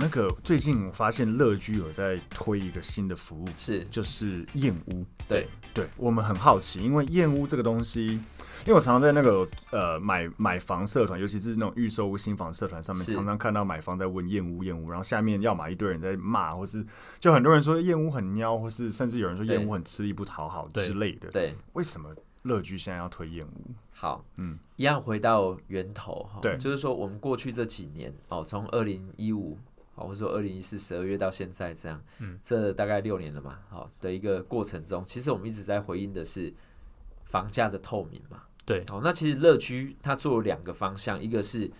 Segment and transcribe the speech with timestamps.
[0.00, 5.04] 那个最近我发现乐居有在推一个新的服务，是就是燕屋。
[5.28, 16.84] 对对，我们很好奇，因为燕屋这个东西，因为我常常在那个呃买买房社团，尤其是那种预售屋新房社团上面，常常看到买方在问燕屋燕屋，然后下面要么一堆人在骂，或是
[17.20, 21.28] 就很多人说燕屋很喵，或是甚至有人说燕屋很吃力不讨好之类的。
[21.30, 23.70] 对，对为什么乐居现在要推燕屋？
[23.92, 29.58] 好，嗯，一样回到源头哈，对，就是说我们过去这几年哦，从二零一五。
[30.06, 36.52] 或者说二零一四十二月到现在这样，嗯，这大概六年了嘛，好，的一个过程中，其实我们一直在回应的是
[37.24, 41.70] 房价的透明嘛，对，好，那其实乐居它做了两个方向，一个是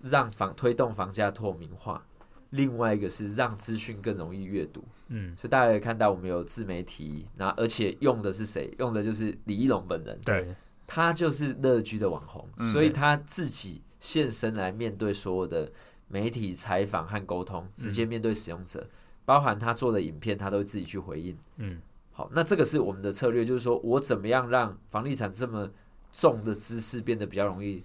[0.00, 2.04] 让房推动房价透明化，
[2.50, 8.74] 另外一个是让资讯更容易阅读，嗯，所以大家可以看到我们有自媒体，那而且用的是谁？
[8.78, 10.54] 用的就是李一龙本人，对，
[10.86, 15.70] 他就是乐居的网红，嗯，所以他自己现身来面对所有的。
[16.08, 18.90] 媒体采访和沟通，直接面对使用者，嗯、
[19.26, 21.36] 包含他做的影片，他都会自己去回应。
[21.56, 21.80] 嗯，
[22.12, 25.70] 好，那这个是我们的策略，就是说我怎么样让房地产这么
[26.10, 27.84] 重的知识变得比较容易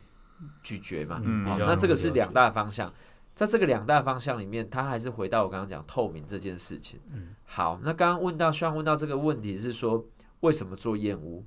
[0.61, 1.21] 咀嚼嘛？
[1.21, 2.93] 嗯，好，那这个是两大方向，
[3.35, 7.01] 在这个两大方向里面，他还是回到我刚刚讲透明这件事情。
[7.11, 10.05] 嗯，好，那刚刚问到，希望问到这个问题是说，
[10.39, 11.43] 为什么做燕屋？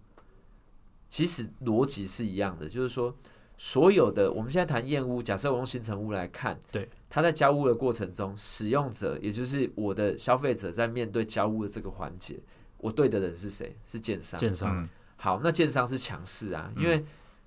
[1.09, 3.17] 其实逻辑是一样的，就是说。
[3.59, 12.39] 所有的我们现在谈验屋，假设我用新成屋来看，对，它在交屋的过程中，使用者也就是我的消费者在面对交屋的这个环节，
[12.77, 13.75] 我对的人是谁？
[13.83, 14.39] 是建商。
[14.39, 14.83] 建商。
[14.83, 17.03] 嗯、好，那建商是强势啊，因为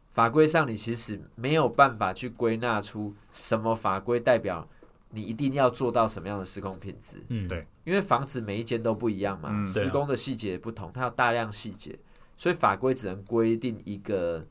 [0.07, 4.67] 法规上你其实没有办法去归纳出什么法规代表
[5.11, 7.23] 你一定要做到什么样的施工品质。
[7.27, 11.99] 嗯，对，因为房子每一间都不一样嘛，嗯、施工的细节也不同，它有大量细节，
[12.35, 14.43] 所以法规只能规定一个。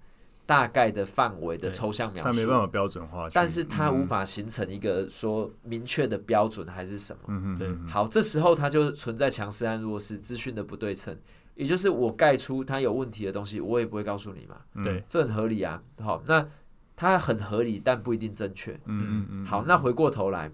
[0.48, 7.56] 大概的范围的抽象描述，它没办法标准化，但是它无法形成一个说明确的标准还是什么。
[7.58, 7.68] 对。
[7.86, 11.14] 好，这时候它就存在强势和弱势资讯的不对称，
[11.54, 14.56] 也就是我盖出它有问题的东西，我也不会告诉你嘛。
[14.82, 15.82] 对，这很合理啊。
[16.02, 16.48] 好，那
[16.96, 18.72] 它很合理，但不一定正确。
[18.86, 19.44] 嗯嗯嗯。
[19.44, 20.50] 好，那回过头来，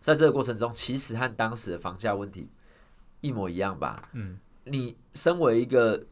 [0.00, 2.48] 在这个过程中，其实和当时的房价问题
[3.20, 4.00] 一模一样吧？
[4.12, 6.04] 嗯，你身为一个。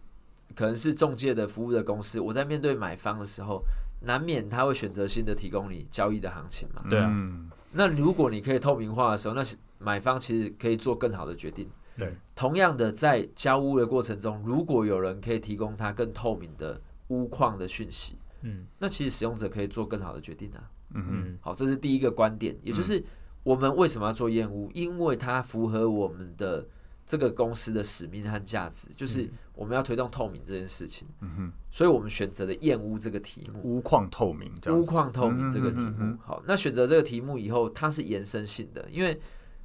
[0.57, 3.63] 可能是中介的服务的公司，我在面对买方的时候，
[4.01, 6.83] 难免他会选择性的提供你交易的行情嘛。
[6.89, 7.15] 对啊。
[7.73, 9.43] 那如果你可以透明化的时候，那
[9.79, 11.69] 买方其实可以做更好的决定。
[11.99, 12.11] 对。
[12.35, 20.65] 同样的，在交屋的过程中，如果有人可以提供他更透明的屋况的讯息，嗯，那其实使用者可以做更好的决定啊。
[20.95, 21.39] 嗯嗯。
[21.43, 23.05] 好，这是第一个观点，也就是
[23.43, 24.71] 我们为什么要做验屋？
[24.73, 26.67] 因为它符合我们的。
[27.07, 31.07] 这个公司的使命和价值，就是我们要推动透明这件事情。
[31.21, 33.61] 嗯哼，所以我们选择了验屋这个题目。
[33.63, 36.19] 屋况透明，屋况透明这个题目。
[36.21, 39.21] 好，那选择这个题目以后，它是延伸性的，因为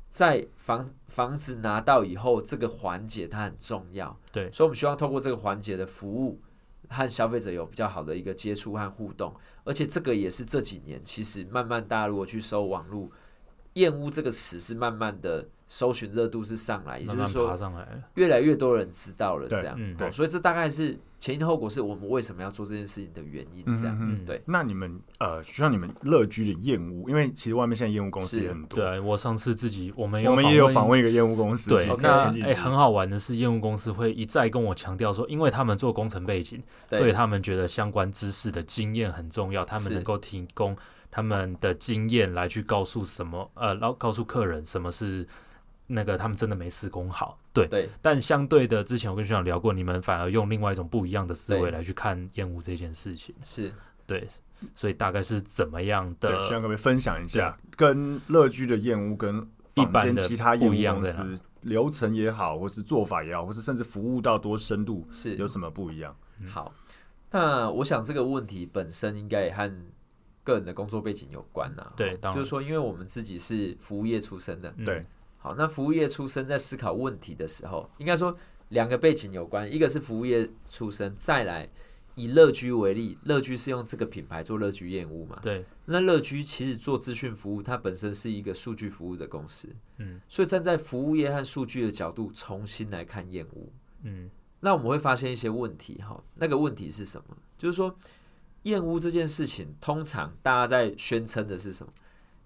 [0.08, 4.16] 在房房子拿到以后，这个环节它很重要。
[4.32, 6.40] 对，所以我们希望透过这个环节的服务，
[6.90, 9.34] 和消费者有比较好的一个接触和互动。
[9.64, 13.10] 而且这个也是这几年，其实慢慢大家如果去搜网络，
[13.74, 15.48] 验屋这个词是慢慢的。
[15.74, 17.58] 搜寻热度是上来，也就是说，
[18.16, 24.42] 越来越多人知道了这样，对，对，所以这大概是前因后果，是我们为什么要做这件事情的原因，这样，嗯、对。
[24.44, 28.80] 那你们呃，就像你们乐居的验屋，因为其实外面现在验屋公司也很多。
[28.80, 36.60] 对，我上次自己我们我们也有访问一个验屋公司，对，那哎、欸，很好玩的是，验屋公司会一再跟我强调说，因为他们做工程背景，
[36.90, 40.76] 所以他们觉得相关知识的经验很重要，他们能够提供
[41.12, 45.28] 他们的经验来去告诉什么呃，然后告诉客人什么是。
[45.94, 53.74] 那个他们真的没施工好，对，对，但相对的，之前我跟学长聊过，你们反而用另外一种不一样的思维来去看厌恶这件事情，是。
[54.08, 54.28] 对，
[54.76, 56.44] 所以大概是怎么样的？
[56.44, 65.36] 希望各位分享一下，跟乐居的验屋跟一般的其他验屋公司流程也好，或是做法也好，或是甚至服务到多深度，是。
[65.36, 66.14] 有什么不一样？
[66.50, 66.74] 好，
[67.32, 69.72] 那我想这个问题本身应该也和
[70.44, 75.06] 个人的工作背景有关啊，对，就是说，因为我们自己是服务业出身的，对。
[75.42, 78.38] 好，那服务业出身在思考问题的时候，应该说
[78.70, 81.68] 两个背景有关，一个是服务业出身，再来
[82.14, 85.36] 以乐居为例，乐居是用这个品牌做乐居厌恶嘛？
[85.42, 85.66] 对。
[85.86, 89.68] 那乐居其实做资讯服务，它本身是一个数据服务的公司，
[89.98, 93.74] 嗯，所以站在服务业和数据的角度重新来看验屋，
[94.04, 94.30] 嗯，
[94.60, 97.36] 那我们会发现一些问题哈，那个问题是什么？
[97.58, 97.94] 就是说
[98.64, 101.92] 厌恶这件事情，通常大家在宣称的是什么？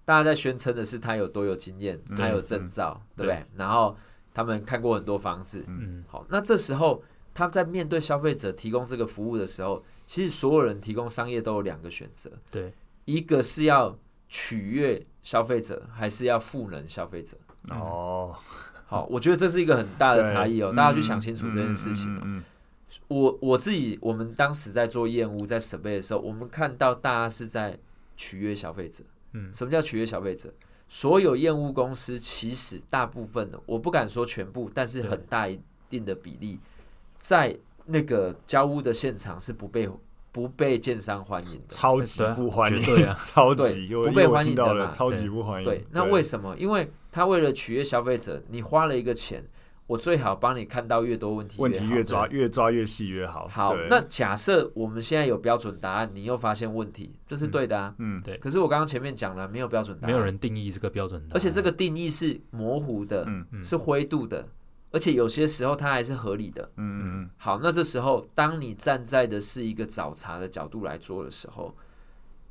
[0.06, 3.44] 大家在宣称的是他有多有经验，他有证照，嗯、对不对？
[3.56, 3.94] 然后
[4.32, 7.02] 他们看过很多房子，嗯，好，那这时候
[7.34, 12.72] 他在面对消费者提供这个服务的时候，其实所有人提供商业都有两个选择，对，
[13.04, 13.98] 一个是要
[14.28, 17.36] 取悦消费者，还是要赋能消费者？
[17.70, 22.16] 哦、嗯，好，我觉得这是一个很大的差异哦，大家去想清楚这件事情。
[22.22, 22.44] 嗯，
[23.08, 27.76] 我我自己，我们当时在做验屋在审备的时候，我们看到大家是在
[28.16, 29.02] 取悦消费者。
[29.52, 30.52] 什么叫取悦消费者？
[30.88, 36.60] 所有验屋公司其实大部分的，我不敢说全部，但是很大一定的比例，
[37.18, 37.56] 在
[37.86, 39.88] 那个交屋的现场是不被
[40.30, 45.64] 不被建商欢迎的，超级不欢迎，对啊， 超级不被欢迎的嘛，超级不欢迎。
[45.64, 46.56] 对，那为什么？
[46.56, 49.44] 因为他为了取悦消费者，你花了一个钱。
[49.86, 53.46] 我最好帮你看到越多问题，问题越抓越抓越细越好。
[53.46, 57.94] 好，那假设我们现在有标准答案，你又发现问题，这是对的啊。
[57.98, 58.36] 嗯，对。
[58.38, 63.24] 可是我刚刚前面讲了，没有标准答案，没有人定义这个标准答案，而且这个定义是模糊的，
[63.62, 64.48] 是灰度的，
[64.90, 66.68] 而且有些时候它还是合理的。
[66.76, 67.30] 嗯嗯嗯。
[67.36, 71.72] 好，那这时候当你站在的是一个找茬的角度来做的时候，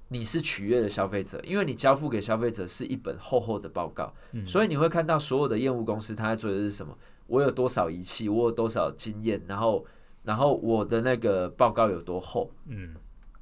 [0.07, 4.13] 你是取悦的消费者，因为你交付给消费者是一本厚厚的报告，
[4.45, 6.97] 所以你会看到所有的业务公司他在做的是什么？
[7.27, 9.85] 我有多少仪器，我有多少经验，然后，
[10.23, 12.95] 然后我的那个报告有多厚，嗯，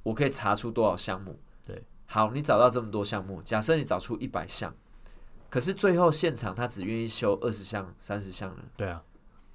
[0.04, 4.74] 我可以查出多少项目，对，好，你找到这么多项目，假设你找出一百项，
[5.50, 8.64] 可是最后现场他只愿意修二十项、三十项呢？
[8.78, 9.04] 对啊，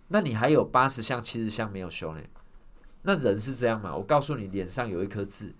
[0.08, 2.22] 那你还有八十项、七十项没有修呢？
[3.02, 3.96] 那人是这样吗？
[3.96, 5.54] 我告诉你，脸上有一颗痣。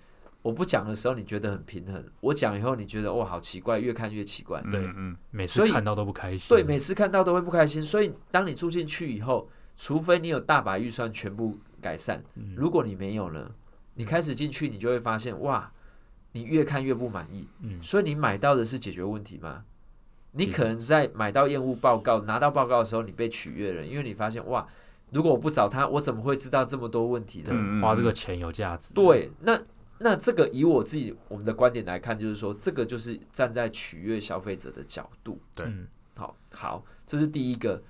[0.48, 4.62] 我不讲的时候，你觉得很平衡；我讲以后，你觉得哇，好奇怪，越看越奇怪。
[4.70, 6.48] 对，嗯，每次看到都不开心。
[6.48, 7.82] 对，每次看到都会不开心。
[7.82, 9.46] 所以，当你住进去以后，
[9.76, 12.24] 除非你有大把预算全部改善，
[12.56, 13.50] 如果你没有呢，
[13.92, 15.70] 你开始进去，你就会发现哇，
[16.32, 17.46] 你越看越不满意。
[17.60, 19.64] 嗯，所以你买到的是解决问题吗？
[20.32, 24.66] 你可能在买到厌恶报告、拿到报告的时候，你被取悦了，因为你发现哇，
[25.10, 27.82] 如果我不找他，我怎么会知道这么多问题呢？
[27.82, 28.94] 花这个钱有价值。
[28.94, 29.60] 对，那。
[30.00, 35.40] 那这个以我自己我们的观点来看，就是说，这个就是站在取悦消费者的角度。
[35.54, 35.66] 对，
[36.14, 37.82] 好，好，这是第一个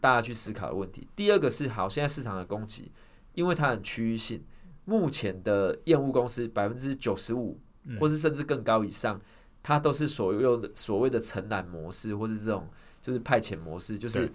[0.00, 1.08] 大家去思考的问题。
[1.16, 2.90] 第二个是，好，现在市场的供给，
[3.34, 4.40] 因为它很区域性，
[4.84, 7.58] 目前的验屋公司百分之九十五，
[7.98, 9.20] 或是甚至更高以上，
[9.62, 12.68] 它都是所有的所谓的承揽模式，或是这种
[13.02, 14.30] 就是派遣模式，就是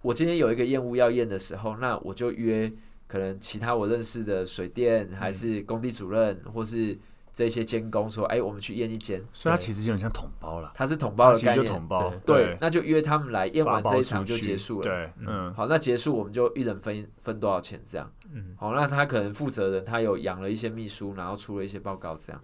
[0.00, 2.72] 我今天有一个验屋要验的时候，那我就约。
[3.12, 6.98] 可能其他我认识的水电还是工地主任，或是
[7.34, 10.72] 这些监工说，哎，我们去验一间，所以他其实有点像统包了。
[10.74, 12.10] 他是统包的概念，统包。
[12.24, 14.82] 对，那就约他们来验完这一场就结束了。
[14.82, 18.10] 对，嗯，好，那结束我们就一人分分多少钱这样。
[18.32, 22.42] 嗯，好，那他可能负责人他有养了一些秘书，然后出了一些报告这样。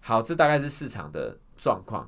[0.00, 2.06] 好，这大概是市场的状况。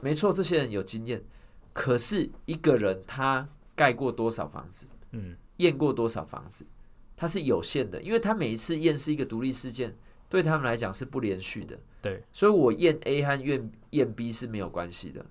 [0.00, 1.24] 没错，这些人有经验，
[1.72, 4.86] 可是一个人他盖过多少房子？
[5.12, 6.66] 嗯，验过多少房子？
[7.22, 9.94] 它是有限的，因为它每一次验是一个独立事件，
[10.28, 11.78] 对他们来讲是不连续的。
[12.02, 15.24] 对，所以我验 A 和验验 B 是没有关系的，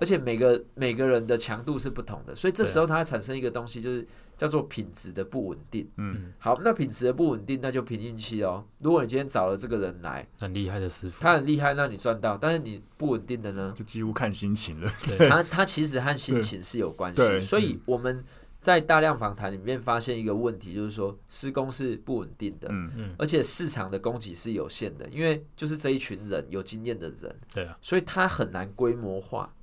[0.00, 4.04] 而且每个每个人的强度是不同的，所以这时候它产生一个东西，就是
[4.36, 5.88] 叫做品质的不稳定。
[5.96, 8.66] 嗯，好，那品质的不稳定，那就凭运气哦。
[8.80, 14.90] 如果你今天找了这个人来，很厉害的师傅，他很厉害，那你赚到；但是你不稳定的呢，就几乎看心情了。
[15.06, 18.24] 对，他他其实和心情是有关系，所以我们。
[18.66, 29.54] 在大量访谈里面发现一个问题，就是说施工是不稳定的，嗯嗯，而且市场的供给是有限的，因为就是这一群人有经验的人，对啊，所以他很难规模化。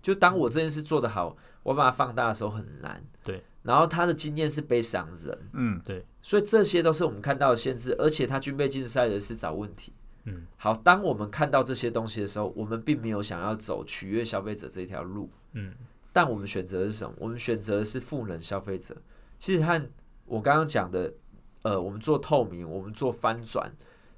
[0.00, 3.44] 就当我这件事做得好，我把它放大的时候很难，对。
[3.62, 6.06] 然后他的经验是悲伤人，嗯，对。
[6.22, 9.92] 所以这些都是我们看到的限制，而且他军备竞赛的是找问题，
[10.24, 10.46] 嗯。
[10.56, 15.74] 好，当我们看到这些东西的时候，我们并没有想要走取悦消费者这条路，嗯。
[16.16, 17.14] 但我们选择的是什么？
[17.18, 18.96] 我们选择的是赋能消费者。
[19.38, 19.86] 其实和
[20.24, 21.12] 我刚刚讲的，
[21.60, 23.70] 呃，我们做透明，我们做翻转，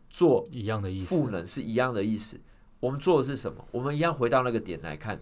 [0.09, 1.07] 做一样的意思。
[1.07, 2.39] 赋能是一样的意思。
[2.79, 3.67] 我们做的是什么？
[3.73, 5.21] 我们一样回到那个点来看，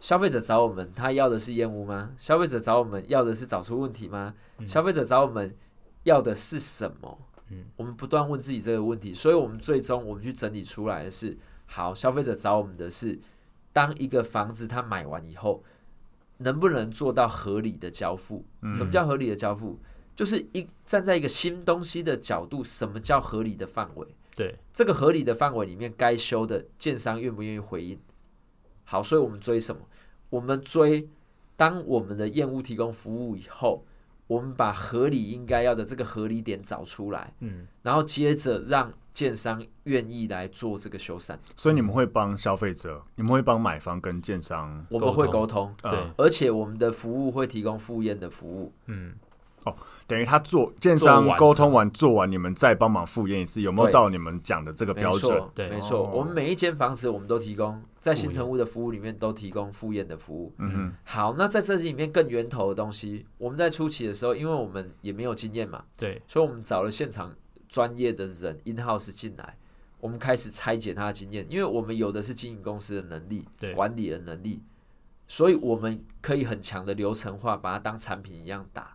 [0.00, 2.10] 消费者找我们，他要的是厌恶吗？
[2.18, 4.34] 消费者找我们要的是找出问题吗？
[4.58, 5.56] 嗯、消费者找我们
[6.02, 7.16] 要的是什么？
[7.50, 13.16] 嗯，我们不断问自己这个问题，所以我们最终我们去整理出来的是：好，消费者找我们的是，
[13.72, 15.62] 当一个房子他买完以后。
[16.38, 18.44] 能不能做到合理的交付？
[18.70, 19.78] 什么叫合理的交付？
[20.16, 24.06] 就是一站在一个新东西的角度，什么叫合理的范围？
[24.36, 27.98] 对，这个合理的范围里面，该修的建商愿不愿意回应？
[28.84, 29.82] 好，所以我们追什么？
[30.30, 31.08] 我们追
[31.56, 33.84] 当我们的业务提供服务以后，
[34.26, 41.36] 我们把合理应该要的这个合理点找出来，嗯，然后接着让建商愿意来做这个修缮。
[41.54, 49.14] 所以你们会帮消费者，你们会帮买方跟建商，我们会沟通，嗯、对，而且我们的服务会提供复验的服务，嗯。
[49.64, 49.74] 哦，
[50.06, 55.42] 等于他做建商沟通完做完，你们再帮忙复验一次，有没有到你们讲的这个标准？
[55.54, 60.52] 对，没错，我们每一间房子我们都提供，在新成屋的服务里面都提供复验的服务。
[60.58, 67.34] 嗯哼，好，那在这里面更源头的东西，我们在初期的时候，因为我们也没有经验嘛，对，所以我们找了现场
[67.68, 69.56] 专业的人 in house 进来，
[69.98, 74.62] 我们开始拆解他的经验，因为我们有的是经营公司的能力，对，管理的能力，
[75.26, 78.94] 所以我们可以很强的流程化，把它当产品一样打。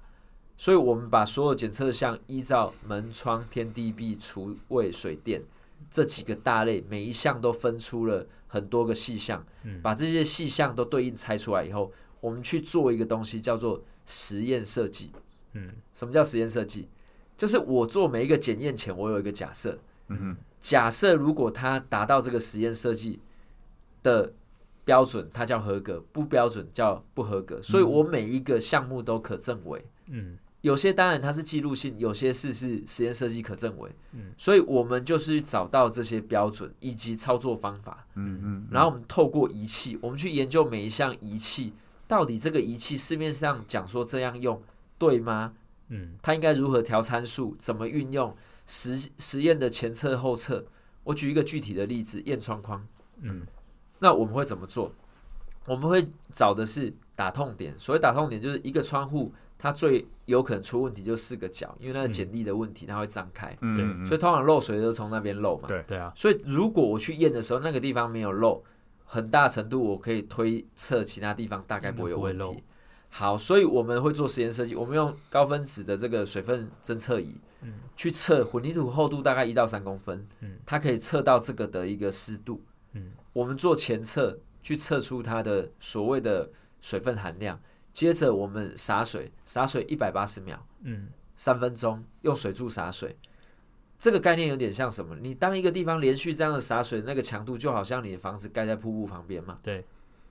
[0.62, 5.42] 所以，我们把所有检测项依照门窗、天地壁、厨卫、水电
[5.90, 9.42] 这几个大类，每一项都分出了很多个细项。
[9.82, 11.90] 把这些细项都对应拆出来以后，
[12.20, 15.12] 我们去做一个东西，叫做实验设计。
[15.54, 16.90] 嗯，什么叫实验设计？
[17.38, 19.80] 就是我做每一个检验前，我有一个假设。
[20.10, 23.22] 嗯哼，假设如果它达到这个实验设计
[24.04, 24.34] 的
[24.84, 27.62] 标准，它叫合格；不标准叫不合格。
[27.62, 29.86] 所以我每一个项目都可证伪。
[30.08, 30.38] 嗯。
[30.62, 41.74] 有些当然它是记录性，有些事是实验设计可证伪，嗯，所以我们就是找到这些标准以及操作方法，嗯嗯，然后我们透过仪器，我们去研究每一项仪器，
[42.10, 44.62] 到底这个仪器市面上讲说这样用
[44.98, 45.54] 对吗？
[45.88, 48.36] 嗯，它应该如何调参数，怎么运用
[48.68, 50.66] 实实验的前测后测？
[51.06, 52.86] 我举一个具体的例子，验窗框，
[53.22, 53.48] 嗯，
[54.00, 54.94] 那我们会怎么做？
[55.66, 59.32] 我们会找的是打痛点，所谓打痛点就是一个窗户。
[59.62, 63.56] 它最有可能出问题就四个角，因为那个剪力的问题，它会张开。
[63.60, 65.68] 嗯，对，所以通常漏水都从那边漏嘛。
[65.68, 66.12] 对，对啊。
[66.16, 68.64] 所以如果我去验的时候，那个地方没有漏，
[69.04, 72.64] 很大程度我可以推测其他地方大概不会有问题。
[73.10, 82.62] 好，所以我们会做实验设计，我们用高分子的这个水分侦测仪，嗯，去测混凝土厚度大概一到三公分，嗯，它可以测到这个的一个湿度，
[82.94, 86.50] 嗯，我们做前测去测出它的所谓的
[86.80, 87.60] 水分含量。
[88.00, 93.14] 接着我们洒水，洒水一百八十秒，嗯，三分钟，用水柱洒水。
[93.98, 95.14] 这个概念有点像什么？
[95.18, 99.54] 你当一个地方连续这样的洒水，那个强度就好像你的房子盖在瀑布旁边嘛。
[99.62, 99.86] 对，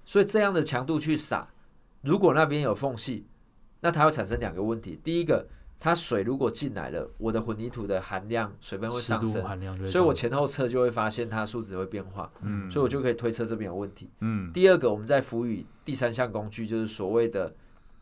[0.07, 1.47] 所以这样的强度去洒，
[2.01, 3.27] 如果那边有缝隙，
[3.81, 4.99] 那它会产生两个问题。
[5.05, 5.47] 第一个，
[5.81, 14.53] 它水如果进来了，我的混凝土的含量水分会上升，所以我前后测就会发现它数值会变化，嗯，所以我就可以推测这边有问题，嗯。
[14.53, 17.55] 第二个，我们在辅以第三项工具，就是所谓的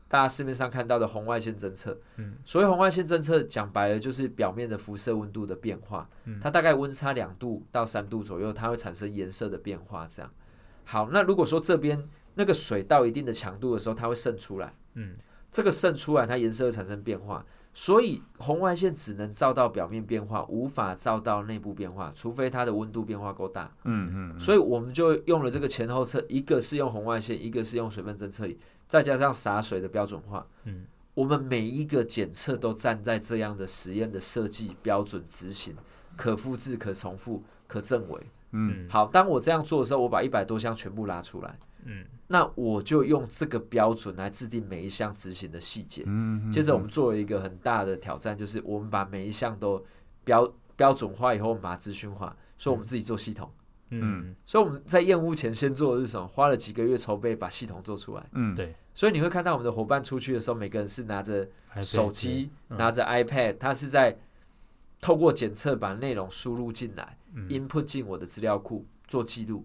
[0.09, 6.09] 大家市面上看到的红外线侦测，嗯，所谓红外线侦测，讲白了就是表面的辐射温度的变化，
[6.41, 10.33] 它大概温差两度到三度左右，它会产生颜色的变化，这样。
[10.85, 15.13] 好，那如果说这边那个水到一定的强度的时候，它会渗出来，嗯，
[15.53, 17.45] 这个渗出来，它颜色会产生变化。
[17.79, 23.71] 所以红外线只能照到表面变化，无法照到内部变化，除非它的温度变化够大。
[23.85, 24.41] 嗯嗯，嗯。
[24.41, 30.47] 所以我们就用了这个前后测，一个是用红外线，一个是用水分侦测仪，再加上洒水的标准化。
[30.65, 30.87] 嗯。
[31.13, 35.77] 我们每一个检测都站在这样的实验的设计标准执行，
[36.17, 38.27] 可复制、可重复、可证伪。
[38.53, 38.89] 嗯。
[38.89, 41.59] 好，当我这样做的时候，我把一百多项全部拉出来。
[41.87, 46.03] 嗯，那我就用这个标准来制定每一项执行的细节。
[46.07, 49.85] 嗯，接着我们做了一个很大的挑战，就是我们把每一项都
[50.25, 53.51] 标标准化以后，我们把它资讯化，所以我们自己做系统。
[53.91, 56.27] 嗯，所以我们在验屋前先做的是什么？
[56.27, 58.27] 花了几个月筹备，把系统做出来。
[58.33, 58.75] 嗯，对。
[58.93, 61.49] 所以你会看到我们的伙伴出去的时候，每个人是拿着
[61.81, 64.19] 手机，拿着 iPad，他是在
[65.01, 67.17] 透过检测把内容输入进来
[67.49, 69.65] ，input 进我的资料库做记录。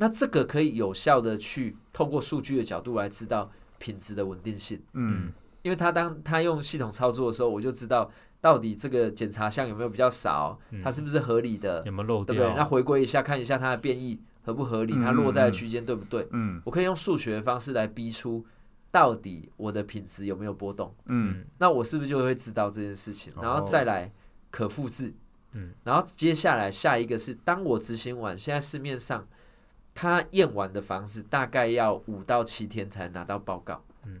[0.00, 4.82] 那这个可以有效的去透过数据的角度来知道品质的稳定性。
[4.94, 5.30] 嗯，
[5.60, 12.56] 因为他当他用系统操作的时候，我就知道到底这个检查项有没有比较少，它是不是合理的，有没有漏掉，对不对？
[12.56, 16.26] 那回归一下，看一下它的变异合不合理，它落在的区间对不对？
[16.30, 18.42] 嗯，我可以用数学的方式来逼出
[18.90, 20.94] 到底我的品质有没有波动。
[21.08, 23.30] 嗯，那我是不是就会知道这件事情？
[23.38, 24.10] 然后再来
[24.50, 25.12] 可复制。
[25.52, 29.28] 嗯，然后接下来下一个是当我执行完，现在市面上。
[30.00, 33.84] 他验完的房子大概要五到七天才拿到报告。
[34.06, 34.18] 嗯，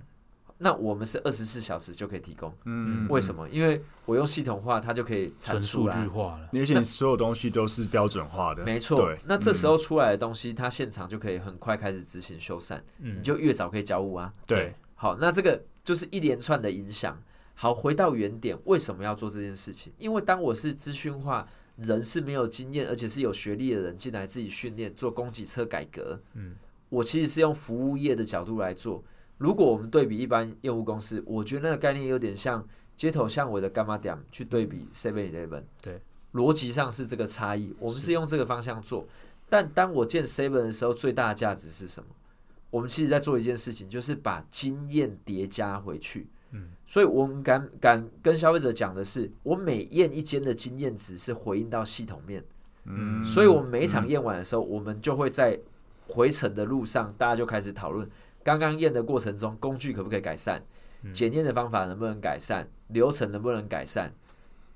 [0.58, 2.52] 那我们是二十四小时就可以提供。
[2.66, 3.48] 嗯，为什么？
[3.48, 8.62] 因为我用系统化，它就可以纯数据化了，而且你所有东西都是标准化的。
[8.62, 9.10] 没错。
[9.24, 14.30] 那这时候出来的东西，它现场就可以很快开始执行修缮，嗯，你就越早可以交物啊。
[14.46, 14.74] 对。
[14.96, 17.18] 好，那这个就是一连串的影响。
[17.54, 19.90] 好，回到原点，为什么要做这件事情？
[19.96, 21.48] 因为当我是资讯化，
[21.80, 26.54] 人是没有经验，而且是有学历的人进来自己训练做供给侧改革，嗯，
[26.88, 29.02] 我其实是用服务业的角度来做。
[29.38, 36.00] 如果我们对比一般业务公司，我觉得那个概念有点像街头巷尾的干妈店去对比 Seven Eleven，对，
[36.34, 37.74] 逻辑上是这个差异。
[37.78, 39.06] 我们是用这个方向做，
[39.48, 42.10] 但当我见 Seven 的时候，最大的价值是什么？
[42.68, 46.28] 我们其实在做一件事情，就是把经验叠加回去。
[46.52, 52.44] 嗯，所以我们敢敢跟消费者讲的是，我每验一间的经验值是回应到系统面。
[52.84, 55.58] 嗯，所以我们每一场验完的时候，我们就会在
[56.08, 58.08] 回程的路上，大家就开始讨论。
[58.42, 60.62] 刚刚验的过程中，工具可不可以改善？
[61.12, 62.66] 检验的方法能不能改善？
[62.88, 64.12] 流程能不能改善？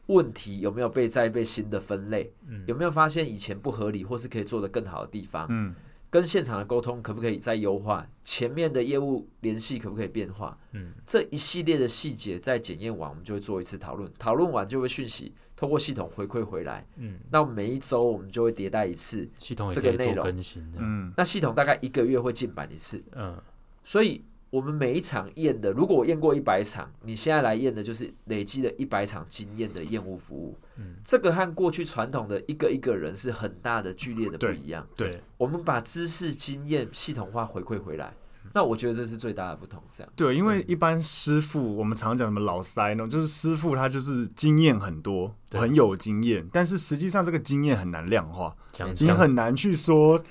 [0.07, 2.31] 问题有没有被再被新的分类？
[2.67, 5.47] 有没有发现以前不合理或是可以做得更好的地方？
[5.49, 5.75] 嗯，
[6.15, 8.07] 跟现场的沟通可不可以再优化？
[8.23, 10.57] 前面的业务联系可不可以变化？
[10.71, 14.09] 嗯，这一系列的细节在检验完，我们就会做一次讨论。
[14.17, 16.87] 讨论完就会讯息通过系统回馈回来。
[16.99, 20.65] 嗯，那每一周我们就会迭代一次系统这个内容更新。
[20.77, 23.03] 嗯，那系统大概一个月会进版一次。
[23.17, 23.37] 嗯。
[23.83, 24.23] 所以，
[24.55, 30.57] 我们每一场验的，如果我验过一百场，你现在来验的，就是累积了一百场经验的验屋服务。
[30.77, 34.87] 嗯，这个和过去传统的一个一个人是很大的剧烈的不一样。
[34.95, 38.15] 对，对我们把知识经验系统化回馈回来，
[38.53, 39.83] 那我觉得这是最大的不同。
[39.89, 43.09] 这样对，因为一般师傅，我们常讲什么老塞呢？
[43.09, 48.55] 就是师傅他就是经验很多，很有经验，但是实际上这个经验很难量化，
[49.01, 50.23] 你很难去说。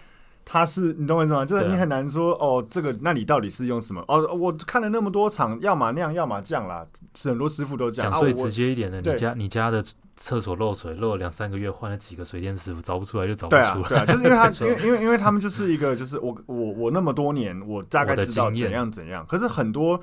[0.45, 1.45] 他是你懂我意思吗？
[1.45, 4.03] 就是你很难说哦，这个那你到底是用什么？
[4.07, 6.85] 哦，我看了那么多场，要么那样，要么这样啦。
[7.15, 8.11] 是很多师傅都这样。
[8.11, 9.83] 讲最直接一点的，你家你家的
[10.15, 13.71] 厕所漏水，漏了两三个月，换了几个水电师傅，找不出来就找不出来。
[13.71, 19.25] 对啊，对啊， 就是因为他，因为因为因为他们就是一个，就是我我我那么多年，我大概知道怎样怎样。
[19.27, 19.99] 可是很多。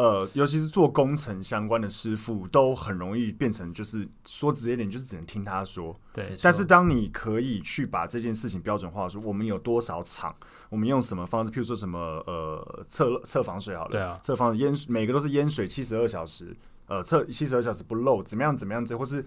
[0.00, 5.94] 呃，尤其是做工程相关的师傅，都很容易变成就是说直接点，就是只能听他说。
[6.14, 6.34] 对。
[6.42, 10.34] 但是当你可以去把这件事情标准化，说我们有多少厂，
[10.70, 19.22] 我们用什么方式，譬如说什么呃测测防水好了，对啊，测防淹每个都是淹水七十二小时，呃测七十二小时不漏，怎么样怎么样子，或是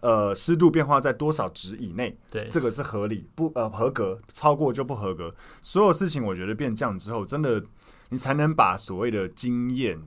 [0.00, 5.34] 呃湿度变化在多少值以内，对，这个是合理不呃合格，超过就不合格。
[5.62, 7.64] 所有事情我觉得变这样之后，真的
[8.10, 9.98] 你才能把所谓的经验。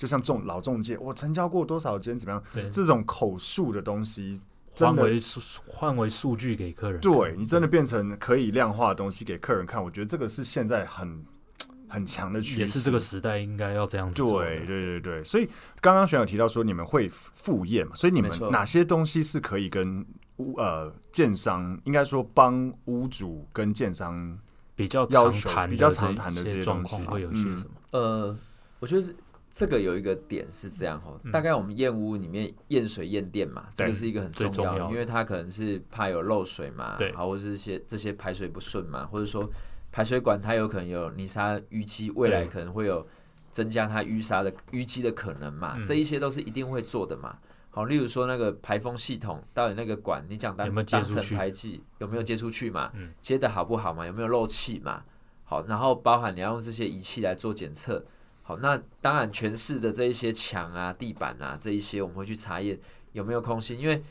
[0.00, 2.42] 就像中老中介，我成交过多少间，怎么样？
[2.54, 4.40] 对这种口述的东西，
[4.72, 6.98] 换为数换为数据给客人。
[7.02, 11.22] 对，你真的变成可以量化的东西给客人看，我觉得这个是现在很
[11.86, 14.42] 很强的趋势，也是这个时代应该要这样做。
[14.42, 15.46] 对对对对，所以
[15.82, 20.02] 刚刚学长提到说你们会副业嘛，所以你们哪些东西是可以跟
[20.38, 24.38] 屋呃建商，应该说帮屋主跟建商
[24.74, 27.70] 比较常谈比较常谈的这些状况会有些什么？
[27.90, 28.34] 呃，
[28.78, 29.14] 我觉得是。
[29.52, 39.50] 这个有一个点是这样哈，大概我们验屋里面验水验电嘛，这个是一个很重要，因为它可能是怕有漏水嘛，好，或者是些这些排水不顺嘛，或者说
[39.90, 43.04] 排水管它有可能有泥沙淤积，未来可能会有
[43.50, 47.36] 增加它淤沙的淤积的可能嘛，这一些都是一定会做的嘛。
[47.70, 52.92] 好，例如说那个排风系统到底那个管你讲单单层排气有没有接出去嘛？
[53.20, 54.06] 接的好不好嘛？
[54.06, 55.02] 有没有漏气嘛？
[55.44, 58.04] 好，然后包含你要用这些仪器来做检测。
[58.50, 62.76] 好，那当然，全市的这一些墙啊、地板啊，这一些我们会去查验
[63.12, 64.02] 有没有空心，因为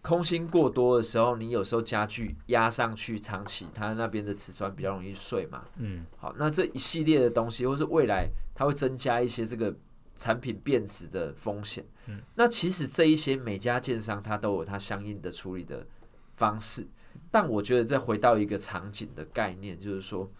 [0.00, 5.66] 空心过多的时候，你有时候家具压上去，长期它那边的瓷砖比较容易碎嘛。
[5.76, 9.74] 嗯，好，那这一系列的东西，或是未来它会增加一些这个
[10.16, 11.84] 产品变质的风险。
[12.06, 15.86] 嗯，那其实这一些每家建商它都有它相应的处理的
[16.32, 16.88] 方式，
[17.30, 20.30] 但我觉得再回到一个场景的概念，就是说。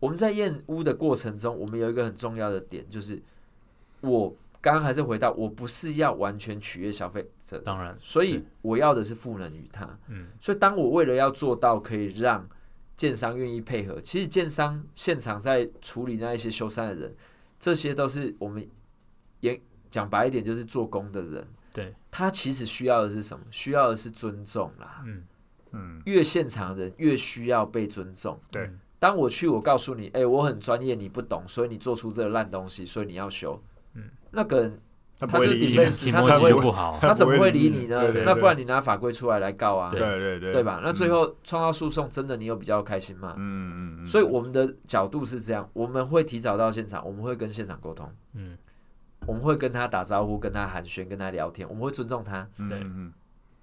[0.00, 3.20] 我们在验屋的过程中，我们有一个很重要的点，就是
[4.00, 9.98] 我刚刚还是回到，我不是要完全取悦消费者，当然，所以我要的是赋能于他。
[10.08, 12.48] 嗯，所以当我为了要做到可以让
[12.96, 17.14] 建商愿意配合，其实建商现场在处理那一些修缮的人，
[17.58, 18.68] 这些都是我们
[19.40, 21.46] 也讲白一点，就是做工的人。
[21.72, 23.44] 对，他其实需要的是什么？
[23.50, 25.02] 需要的是尊重啦。
[25.06, 25.24] 嗯
[25.72, 28.40] 嗯，越现场的人越需要被尊重。
[28.50, 28.70] 对。
[28.98, 33.60] 当我去，我告诉你，哎、欸，我很专业，你不懂，所以你做出这个烂东西，所以你要修。
[33.94, 34.80] 嗯，那个人
[35.18, 36.98] 他是 defense，他怎么会不好？
[37.02, 38.00] 他怎么会理你呢？
[38.24, 39.90] 那不然你拿法规出来来告啊？
[39.90, 40.80] 对对对，对吧？
[40.82, 43.34] 那最后创造诉讼，真的你有比较开心吗？
[43.36, 44.06] 嗯嗯嗯。
[44.06, 48.08] 所以我们的角度是这样，我们会提早到现场，我们会跟现场沟通。
[48.34, 48.56] 嗯，
[49.26, 52.80] 我们会跟他打招呼，跟他寒暄，跟他聊天，我们会尊重他，对，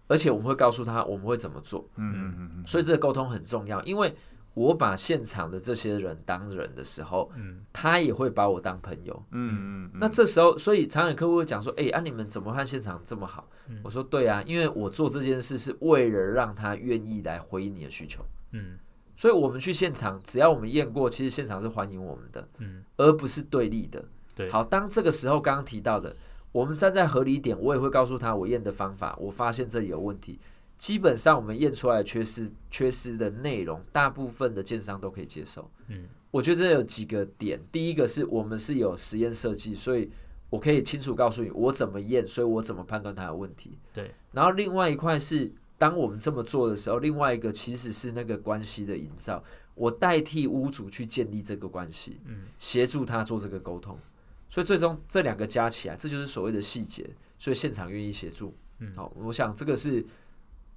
[0.08, 4.14] 而且我们会告诉他我们会怎么做，嗯嗯嗯嗯，所以这个沟通很重要，因为
[4.56, 13.48] 我把现场的这些人当人的时候，嗯，他也会把我当朋友，嗯嗯，那这时候，所以常常客户会讲说，哎，啊你们怎么看现场这么好？
[13.84, 18.80] 我说对啊，因为我做这件事是为了让他愿意来回应你的需求，嗯。
[19.18, 24.04] 所以，我们去现场，只要我们验过，其实现场是欢迎我们的，嗯，而不是对立的。
[24.36, 26.14] 对，好，当这个时候刚刚提到的，
[26.52, 30.38] 我们站在合理点，我也会告诉他我验的方法，我发现这里有问题。
[30.78, 35.70] 基本上，我们验出来的缺失、缺失的内容，大部分的建商都可以接受。
[35.88, 40.12] 嗯，我觉得这有几个点，第一个是我们是有实验设计，所以
[40.50, 43.78] 我可以清楚告诉你我怎么验，所以我怎么判断它有问题。
[43.94, 45.52] 对，然后另外一块是。
[45.78, 54.00] 当我们这么做的时候，另外一个其实是那个关系的营造，我代替屋主去建立这个关系，嗯，协助他做这个沟通，
[54.48, 57.06] 所以最终这两个加起来，这就是所谓的细节，
[57.38, 60.04] 所以现场愿意协助，嗯，好，我想这个是，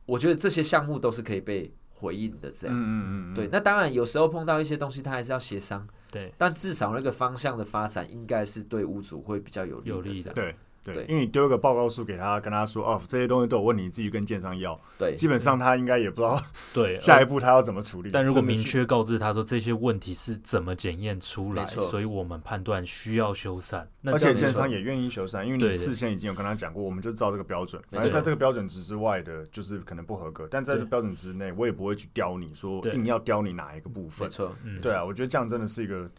[0.09, 10.57] 我觉得这些项目都是可以被回应的，这样，嗯嗯嗯，对，那当然有时候碰到一些东西，他还是要协商，对，但至少那个方向的发展应该是对屋主会比较有利的，有利的，对。
[10.95, 14.79] 对，因为你丢一个报告书给他，跟他说哦，这些东西都有问题，你自己跟建商要。
[14.99, 18.11] 对，基本上他应该也不知道对 下一步他要怎么处理。
[18.11, 23.85] 但如果明确告知他说这些问题是怎么检验出来，所以我们判断需要修缮。
[24.05, 27.83] 而且建商也愿意修缮，因为你事先已经有跟他讲过，我们就照这个标准。
[27.91, 30.49] 反正在这个标准值之外的，就是可能不合格。
[30.51, 34.27] 但在这标准值内，我也不会去刁你说硬要刁你哪一个部分。
[34.27, 36.11] 没错，对啊，我觉得这样真的是一个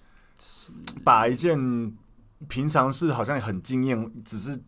[1.03, 1.57] 把一件
[2.47, 4.59] 平常是好像很惊艳，只是。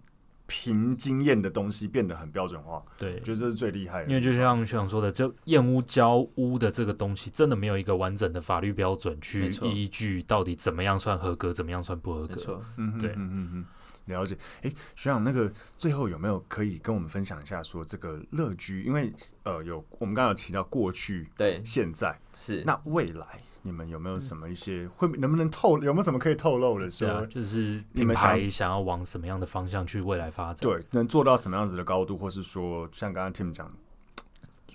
[0.53, 4.10] 凭经验的东西变得很标准化，对，觉得这是最厉害的。
[4.10, 12.36] 因为就像学长说的，这验屋交屋的这个东西，真的没有一个完整的法律标准去依据，到底怎么样算合格，怎么样算不合格。
[12.36, 13.65] 没错，嗯，对，嗯嗯嗯，
[14.07, 14.38] 了解。
[14.63, 19.10] 哎，学长，那个最后有没有可以跟我们分享一下，说这个乐居，因为
[19.43, 23.25] 呃，有我们刚刚有提到过去，对，现在是那未来。
[23.63, 27.08] 你们有没有什么一些会能不能透有没有什么可以透露的说？
[27.08, 30.67] 啊就是你们想想要往什么样的方向去未来发展？
[30.67, 33.71] 对，能做到什么样子的高度，或是说像刚刚 Tim 讲，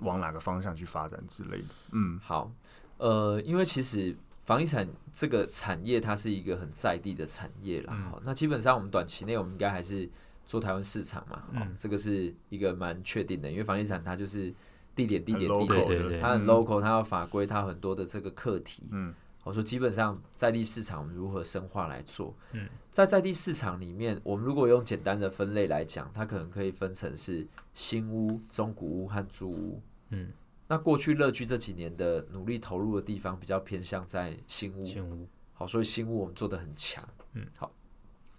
[0.03, 1.64] 往哪个方向去发展之类的？
[1.92, 2.51] 嗯，好，
[2.99, 8.12] 呃，因为其实房地产这个产业它是一个很在地的产业啦。
[8.22, 10.09] 那基本上我们短期内我们应该还是
[10.46, 11.42] 做台湾市场嘛。
[11.53, 14.55] 嗯，这个是一个蛮确定的，因为房地产它就是。
[14.96, 18.82] 地点地点地点，它很 local，它有法规，它有很多的这个课题。
[18.90, 22.35] 嗯，我说基本上在地市场我们如何深化来做？
[22.52, 29.82] 嗯，在在地市场里面，我们如果用简单的分类来讲，它可能可以分成是新屋、中古屋和租屋。
[30.09, 30.32] 嗯，
[30.66, 34.80] 那过去乐居这几年的努力投入的地方比较偏向在新屋。
[34.80, 37.06] 新屋，好，所以新屋我们做的很强。
[37.35, 37.70] 嗯，好，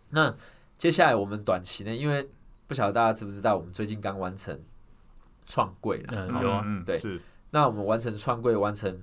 [0.10, 0.36] 那
[0.76, 2.28] 接下来我们短期内，因为
[2.66, 4.60] 不晓得大家知不知道，我们最近刚完成。
[5.48, 7.20] 创柜了，嗯，有啊，嗯，对，是。
[7.50, 9.02] 那我们完成创柜，完成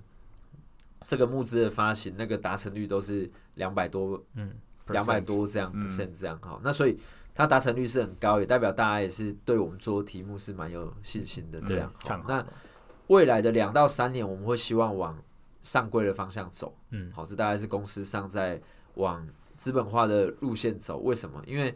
[1.05, 4.53] 这个募资的发行，那个达成率都是两百多，嗯，
[4.89, 6.61] 两百多这样，percent 这样哈。
[6.63, 6.97] 那所以
[7.35, 11.91] 它达成率是很高，也代表大家也是对我们做题目是蛮有信心的这样。
[12.05, 12.47] 好，那
[13.07, 15.19] 未来的两到三年，我们会希望往
[15.63, 18.61] 上柜的方向走，嗯，好，这大概是公司上在
[18.95, 19.27] 往
[19.57, 20.99] 资本化的路线走。
[20.99, 21.43] 为什么？
[21.47, 21.75] 因为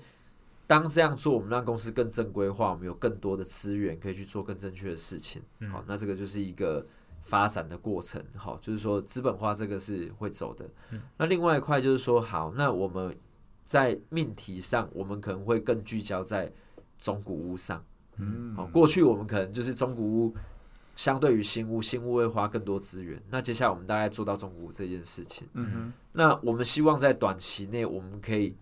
[0.69, 5.41] 当这样做，我们让公司更正规化，我们有更多的资源可以去做更正确的事情。
[5.73, 6.87] 好，那这个就是一个
[7.23, 8.23] 发展的过程。
[8.37, 10.69] 好，就是说资本化这个是会走的。
[11.17, 13.17] 那另外一块就是说，好，那我们
[13.65, 16.53] 在命题上，我们可能会更聚焦在
[16.99, 17.83] 中古屋上。
[18.19, 20.37] 嗯，好，过去我们可能就是中古屋
[20.95, 23.19] 相对于新屋，新屋会花更多资源。
[23.31, 25.49] 那接下来我们大概做到中古屋这件事情。
[25.55, 28.55] 嗯哼，那我们希望在短期内我们可以。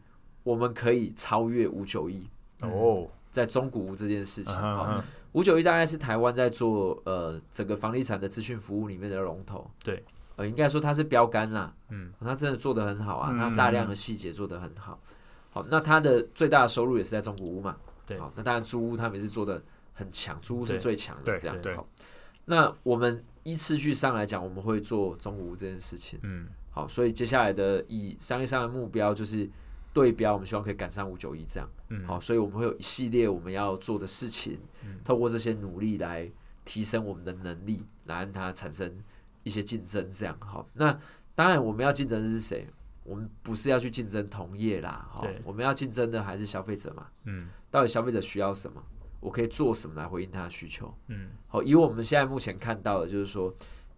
[0.47, 2.25] 我们可以超越五九一
[2.61, 4.55] 哦，在中古屋这件事情，
[5.33, 10.05] 五九一大概是台湾在做呃整个房地产的资讯服务里面的龙头，对，
[10.37, 15.01] 呃，应该说它是标杆啦，嗯，它真的做得很好啊，它大量的细节做得很好，
[15.51, 19.61] 好，那它的最大的收入也是在中古屋嘛，对，好，那当然租屋他们也是做的
[19.95, 21.85] 很强，租屋是最强的这样，好，
[22.45, 29.51] 那我们依次序上来讲，我们会做中古屋这件事情，嗯，好，所以接下来的以商业上的目标就是。
[29.97, 36.31] 对标，我们希望可以赶上五九一这样，嗯，好，所以我们会有一系列我们要做的事情，嗯，透过这些努力来
[36.67, 38.95] 提升我们的能力，来让它产生
[39.43, 40.69] 一些竞争，这样好。
[40.75, 40.93] 那
[41.35, 42.67] 当然，我们要竞争的是谁？
[43.05, 48.83] 我们不是要去竞争同业啦，好，我们要竞争的还是消费者嘛，嗯，到底消费者需要什么？
[49.19, 50.95] 我可以做什么来回应他的需求？
[51.07, 53.51] 嗯，好，以我们现在目前看到的，就是说，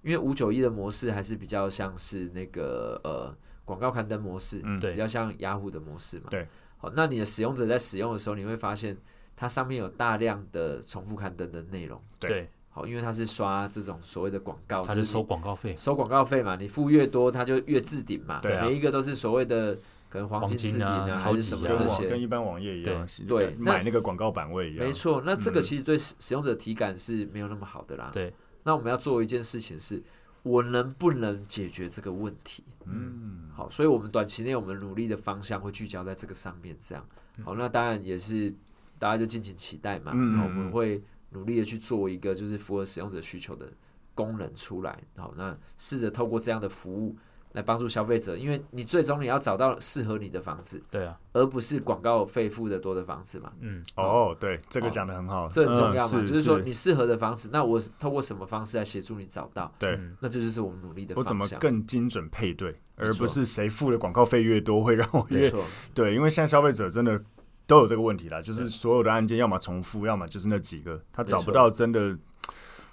[0.04, 3.36] 因为五九一的模式还是比较像是那个呃。
[3.68, 6.48] 广告刊登模式，嗯，对，比较像雅虎的模式嘛，对。
[6.78, 8.96] 好，那你的使用者在使用的时候，你会发现
[9.36, 12.00] 它上面有大量的重复刊登的内容。
[12.18, 18.40] 对，好，因为它是刷这种所谓的广告，它是收广告费，收广告费嘛，你付越多，它就越置顶嘛。
[18.40, 19.76] 对啊，每一个都是所谓的
[20.08, 24.86] 可能黄金置顶啊，还是什么这些，跟一般网页一样，对，买那个广告版位一样。
[24.86, 28.10] 没错，那这个其实对使用者体感是没有那么好的啦。
[28.12, 30.00] 对，那我们要做一件事情是。
[30.42, 32.64] 我能不能解决这个问题？
[32.84, 36.76] 嗯，好，所以，我们短期内我们努力的方向会聚焦在这个上面。
[36.80, 37.06] 这样，
[37.44, 38.54] 好，那当然也是
[38.98, 40.12] 大家就敬请期待嘛。
[40.14, 43.70] 嗯，我们会努力的去做一个就是符合使用者需求的
[44.14, 44.98] 功能出来。
[45.16, 47.16] 好，那试着透过这样的服务。
[47.58, 53.52] 来帮助消费者，因为你最终你要找到适合你的房子，对啊，而不是广告费付的多的房子嘛。
[53.58, 59.72] 嗯，哦，对，这个讲的很好，这很重要嘛，就是说你适合的房子，那我透过什么方式来协助你找到？
[59.76, 61.36] 对，那这就是我们努力的方向。
[61.36, 65.52] 我怎么更精准配对，而不是谁付的广告费越多会让我越
[65.92, 67.20] 对，因为现在消费者真的
[67.66, 72.16] 都有这个问题啦，就是所有的案件要么重复，要么就是那几个，他找不到真的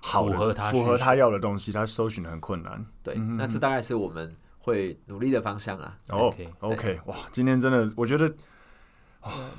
[0.02, 2.84] 好符合他符合他要的东西，他搜寻的很困难。
[3.04, 4.36] 对，那这大概是我们。
[4.66, 5.96] 会努力的方向啊。
[6.10, 8.28] 哦，OK，哇，今天真的，我觉得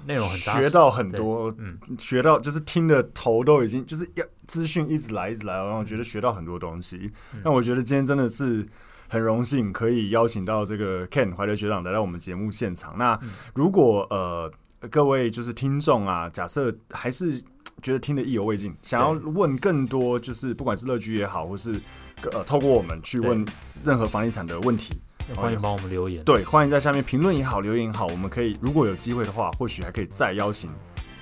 [0.05, 7.13] 内容很学到很多，嗯，学到就是听的头都已经就是要资讯一直来一直来，然后我觉得学到很多东西。
[7.45, 8.67] 那我觉得今天真的是
[9.09, 12.99] 很荣幸可以邀请到这个 Ken 怀德学长来到我们节目现场。
[12.99, 13.17] 那
[13.55, 14.53] 如果呃
[14.91, 17.41] 各位就是听众啊，假设还是
[17.81, 21.81] 觉得听得意犹未尽，想要问更多，就是不管是乐居也好，或是。
[22.33, 23.47] 呃，透过我们去问
[23.85, 24.99] 任何房地产的问题，
[25.35, 26.25] 欢迎帮我们留言。
[26.25, 30.71] 对，欢迎在下面评论也好，留言也好，我们可以如果有机会的话，或许还可以再邀请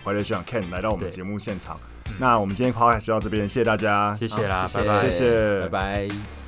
[0.04, 1.78] 怀德学长 Ken 来到我们节目现场。
[2.18, 6.43] 那我们今天 Podcast 就到这边，谢谢大家，谢谢啦，拜拜，谢谢，拜拜。